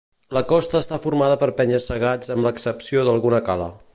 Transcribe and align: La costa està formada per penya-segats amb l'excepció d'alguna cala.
La 0.35 0.41
costa 0.51 0.79
està 0.79 0.97
formada 1.03 1.35
per 1.43 1.49
penya-segats 1.59 2.35
amb 2.37 2.47
l'excepció 2.49 3.07
d'alguna 3.11 3.45
cala. 3.51 3.73